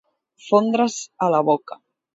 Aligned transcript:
Fondre's 0.45 0.97
a 1.27 1.31
la 1.37 1.47
boca. 1.53 1.83